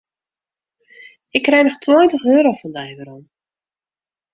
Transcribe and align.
Ik 1.37 1.43
krij 1.45 1.63
noch 1.63 1.77
tweintich 1.83 2.23
euro 2.35 2.51
fan 2.59 2.73
dy 2.77 2.89
werom. 2.97 3.23